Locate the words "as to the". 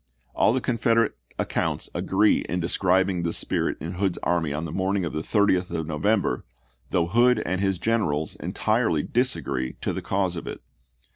9.69-10.01